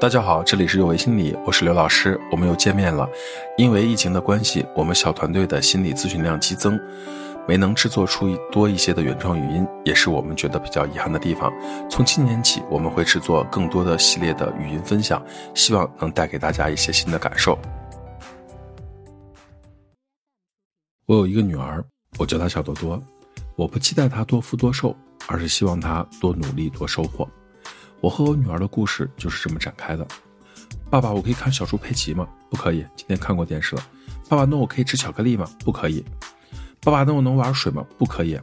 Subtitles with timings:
[0.00, 3.08] 大家好，这里是有为心理，我是刘老师，我们又见面了。
[3.56, 6.78] 因为疫情的关系，我们小团队的心理咨询量激增，
[7.48, 11.52] 没能制作出多一些的原创语音，也是我们觉得比较遗憾的地方。
[11.90, 15.20] 从今年起，我们会制作更多的系列的语音分享，
[15.52, 17.58] 希望能带给大家一些新的感受。
[21.06, 21.84] 我有一个女儿，
[22.20, 23.02] 我叫她小多多，
[23.56, 24.94] 我不期待她多富多寿，
[25.26, 27.28] 而是希望她多努力多收获。
[28.00, 30.06] 我和我女儿的故事就是这么展开的。
[30.90, 32.28] 爸爸，我可以看小猪佩奇吗？
[32.48, 33.82] 不可以，今天看过电视了。
[34.28, 35.48] 爸爸，那我可以吃巧克力吗？
[35.64, 36.04] 不可以。
[36.80, 37.84] 爸爸，那我能玩水吗？
[37.98, 38.38] 不可以。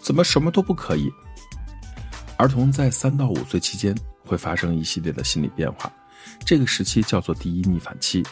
[0.00, 1.10] 怎么什么都不可以？
[2.36, 3.94] 儿童在三到五岁期间
[4.24, 5.92] 会发生一系列的心理变化，
[6.44, 8.24] 这个时期叫做第一逆反期。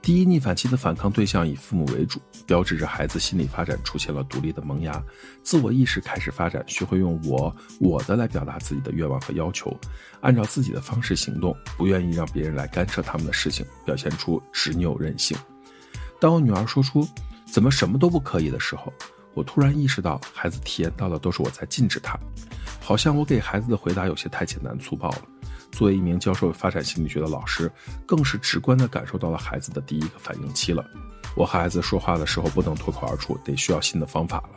[0.00, 5.02] 第一逆反期的反抗对象以父母为主，标志着孩子心理发展出现了独立的萌芽，
[5.42, 9.76] 自我意识开始发展，学会用我我的来表达自己的愿望和要求，
[10.20, 15.36] 按照自己的方式行动，不愿意让别人来干涉他们的事情，表现出执拗任性。
[16.18, 17.06] 当我女儿说出
[17.44, 18.90] “怎么什么都不可以”的时候，
[19.34, 22.18] 我突然意识到，孩子体验到的都是我在禁止他，
[22.80, 25.22] 好像我给孩子的回答有些太简单粗暴了。
[25.70, 27.70] 作为一名教授发展心理学的老师，
[28.06, 30.84] 更是直观地感受到了孩子的第一个反应期了。
[31.36, 34.50] 我和孩子说话的时候不能脱口而出，得需要新的方法了。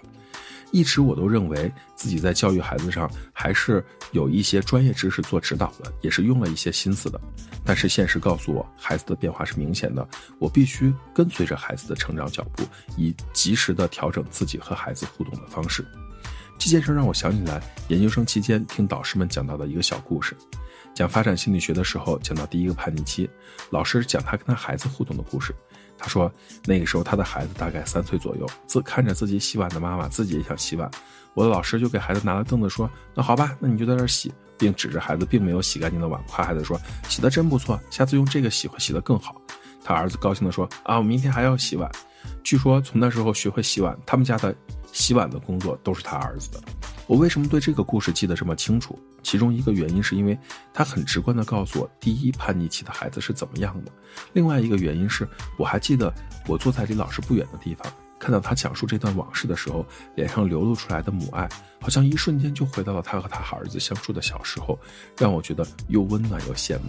[0.72, 7.20] 一直我都认为自己在教育孩子上还是有一些专业知识做指导的，也是用了一些心思的。
[7.66, 10.08] 但是现实告诉我，孩子的变化是明显的，
[10.40, 12.64] 我必须跟随着孩子的成长脚步，
[12.96, 15.86] 以及时的调整自己和孩子互动的方式。
[16.58, 20.38] 这件事让我想起来研究生期间听导师们讲到的一个小故事。
[20.94, 23.30] 讲发展心理学的时候，讲到第一个叛逆期，
[23.70, 25.54] 老师讲他跟他孩子互动的故事。
[25.98, 26.32] 他说，
[26.66, 30.90] 那个时候他的孩子大概三岁左右，自看着自己洗碗的妈妈，自己也想洗碗。
[31.34, 39.36] 我的老师就给孩子拿了凳子，说：“那好吧，那你就在这洗。”并指着孩子并没有洗干净的碗，夸孩子说：“洗的真不错，下次用这个洗会洗得更好。”
[39.84, 41.90] 他儿子高兴地说：“啊，我明天还要洗碗。”
[42.44, 44.56] 据说从那时候学会洗碗，他们家的
[44.92, 46.62] 洗碗的工作都是他儿子的。
[47.12, 48.98] 我为什么对这个故事记得这么清楚？
[49.22, 50.40] 其中一个原因是因为
[50.74, 53.92] 他很直观地告诉我第一叛逆期的孩子是怎么样的。
[54.32, 55.28] 另外一个原因是
[55.60, 56.14] 我还记得
[56.48, 59.86] 我坐在离老师不远的地方，看到他讲述这段往事的时候，
[60.16, 61.50] 脸上流露出来的母爱，
[61.82, 64.80] 好像一瞬间就回到了他和他儿子相处的小时候，
[65.18, 66.86] 让我觉得又温暖又羡慕。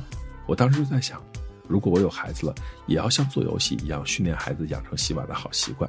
[0.46, 1.20] 我当时就在想。
[1.68, 2.54] 如果我有孩子了，
[2.86, 5.88] 也要像做游戏一样训练孩子养成洗碗的好习惯。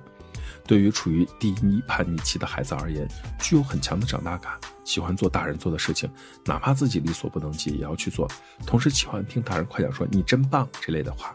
[0.65, 3.07] 对于处于第一叛逆期的孩子而言，
[3.39, 4.53] 具有很强的长大感，
[4.83, 6.09] 喜欢做大人做的事情，
[6.45, 8.29] 哪怕自己力所不能及也要去做。
[8.65, 11.31] 同时喜欢听大人夸奖说“你真棒”这类的话。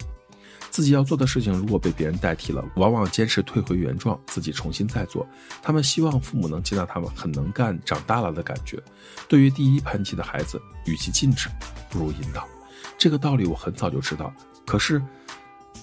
[0.71, 5.27] 自己要做的事情如果被别人代替了，往往坚持退回原状，自己重新再做。
[5.63, 8.81] 他们希望父母能接纳他们很能干、长大了的感觉。
[9.27, 11.49] 对于第一叛逆期的孩子，与其禁止，
[11.89, 12.47] 不如引导。
[12.99, 14.33] 这个道理我很早就知道，
[14.67, 15.03] 可是，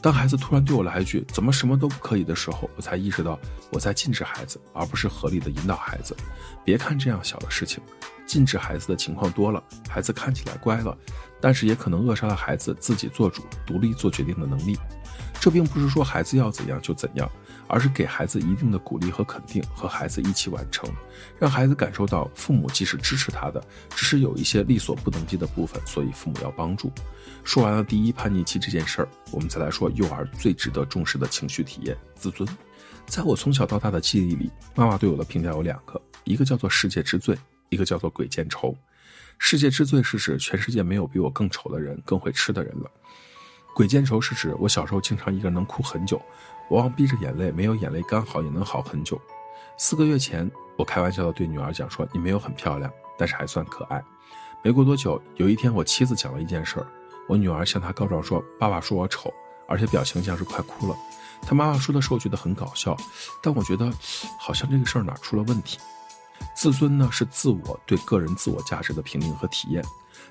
[0.01, 3.39] 当孩子突然对我来一句“怎么什么都不可以”的时候，我才意识到
[3.72, 6.16] 我在禁止孩子，而不是合理的引导孩子。
[6.63, 7.81] 别看这样小的事情，
[8.25, 10.95] 禁止孩子的情况多了，孩子看起来乖了，
[11.41, 14.78] 但是也可能扼杀了孩子自己做主、独立做决定的能力。
[15.45, 17.29] 这并不是说孩子要怎样就怎样。
[17.67, 20.89] 而是给孩子一定的鼓励和肯定，和孩子一起完成，
[21.39, 26.91] 让孩子感受到父母既是支持他的，只是有一些力所不能及的部分，所以父母要帮助。
[27.44, 32.47] 说完了第一叛逆期这件事儿，我们再来说幼儿最值得重视的情绪体验——自尊。
[33.07, 37.38] 在我从小到大的记忆里，妈妈对我的评价有两个，一个叫做世界之最，
[37.69, 38.75] 一个叫做鬼见愁。
[39.39, 42.91] 世界之最是指全世界没有比我更丑的人，更会吃的人了。
[43.75, 46.19] 鬼见愁是指我小时候经常一个人能哭很久。
[46.69, 49.19] 我往闭着眼泪，没有眼泪刚好也能好很久。
[49.77, 54.01] 四个月前，我开玩笑的对女儿讲说：“你没有很漂亮，但是还算可爱。”
[54.63, 56.87] 没过多久，有一天我妻子讲了一件事儿，
[57.27, 59.29] 我女儿向她告状说：“爸爸说我丑，
[59.67, 60.95] 而且表情像是快哭了。”
[61.43, 62.95] 她妈妈说的时候觉得很搞笑，
[63.43, 63.91] 但我觉得
[64.39, 65.77] 好像这个事儿哪出了问题。
[66.55, 69.83] 自尊呢，是自我对个人自我价值的评定和体验，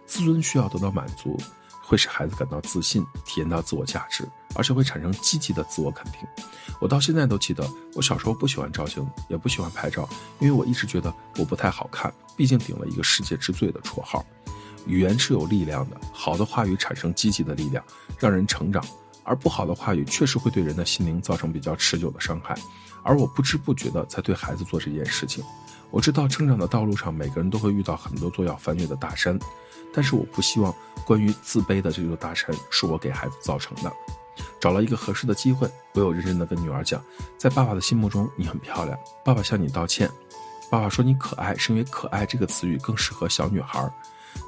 [0.07, 1.39] 自尊需要得到满足。
[1.85, 6.21] 会使孩子感到自信，体验到自我价值，而且会产生积极的自我肯定。
[6.81, 10.09] 我到现在都记得，我小时候不喜欢照镜，也不喜欢拍照，
[10.41, 14.25] 因为我一直觉得我不太好看，毕竟顶了一个世界之最的绰号。
[14.87, 17.83] 语言是有力量的，好的话语产生积极的力量，
[18.19, 18.83] 让人成长；
[19.23, 22.55] 而不好的话语确实会对人的心灵造成比较持久的伤害。
[23.03, 25.45] 而我不知不觉的在对孩子做这件事情。
[25.95, 29.39] 我知道成长的道路上，每个人都会遇到很多座要翻越的大山，
[29.95, 30.75] 但是我不希望
[31.07, 33.93] 关于自卑的这座大山是我给孩子造成的。
[34.59, 37.01] 找了一个合适的机会，我有认真的跟女儿讲，
[37.39, 40.11] 在爸爸的心目中你很漂亮，爸爸向你道歉。
[40.69, 43.89] 爸爸说你可爱，是因为可爱这个词语更适合小女孩。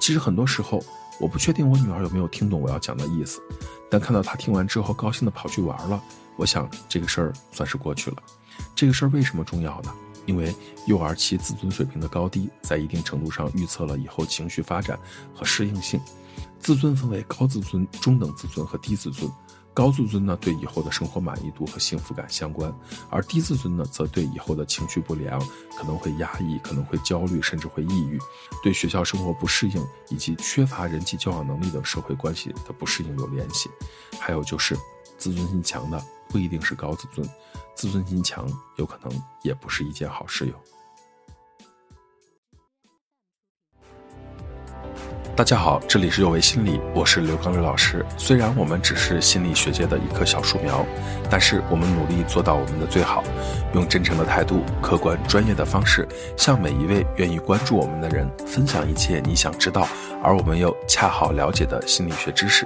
[0.00, 0.82] 其实很多时候，
[1.20, 3.40] 我不确定我女儿有没有听懂我要讲的意思，
[3.88, 6.02] 但看到她听完之后高兴的跑去玩了，
[6.34, 8.16] 我想这个事儿算是过去了。
[8.75, 9.94] 这个事儿为什么重要呢？
[10.26, 10.55] 因为
[10.87, 14.99] 幼儿期自尊水平的高低，在一定程度上预测了以后情绪发展
[15.34, 16.00] 和适应性。
[16.58, 19.31] 自尊分为高自尊、中等自尊和低自尊。
[19.73, 22.73] 高自尊呢，对以后的生活满意度和幸福感相关；
[23.11, 25.38] 而低自尊呢，则对以后的情绪不良，
[25.76, 28.19] 可能会压抑，可能会焦虑，甚至会抑郁，
[28.62, 33.69] 对学校生活不适应以及缺乏人际交往能力等社会关系的不适应有联系。
[34.19, 34.75] 还有就是，
[35.19, 37.28] 自尊心强的不一定是高自尊，
[37.75, 38.46] 自尊心强
[38.76, 40.55] 有可能也不是一件好事哟。
[45.37, 48.03] 大家好，这里是有为心理，我是刘刚瑞老师。
[48.17, 50.83] 虽然我们只是心理学界的一棵小树苗，
[51.31, 53.23] 但是我们努力做到我们的最好，
[53.75, 59.87] 用真诚的态度、客观专业的方式，向每一位愿意关注我们的人分享一切你想知道
[60.23, 62.65] 而我们又恰好了解的心理学知识。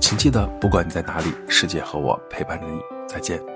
[0.00, 2.80] 请记得，不管你在哪里，世界和我陪伴着你。
[3.06, 3.55] 再见。